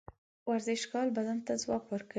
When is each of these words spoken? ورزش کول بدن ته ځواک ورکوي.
ورزش 0.49 0.81
کول 0.91 1.07
بدن 1.17 1.37
ته 1.45 1.53
ځواک 1.63 1.83
ورکوي. 1.89 2.09